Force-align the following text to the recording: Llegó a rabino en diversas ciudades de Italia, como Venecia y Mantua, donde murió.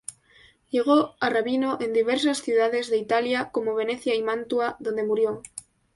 Llegó 0.71 1.15
a 1.19 1.29
rabino 1.29 1.77
en 1.79 1.93
diversas 1.93 2.39
ciudades 2.39 2.89
de 2.89 2.97
Italia, 2.97 3.51
como 3.51 3.75
Venecia 3.75 4.15
y 4.15 4.23
Mantua, 4.23 4.75
donde 4.79 5.03
murió. 5.05 5.43